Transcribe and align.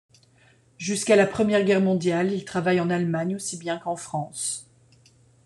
Jusqu'à 0.79 1.15
la 1.15 1.27
Première 1.27 1.63
Guerre 1.63 1.79
mondiale, 1.79 2.31
il 2.33 2.43
travaille 2.43 2.79
en 2.79 2.89
Allemagne 2.89 3.35
aussi 3.35 3.55
bien 3.55 3.77
qu'en 3.77 3.95
France. 3.95 4.67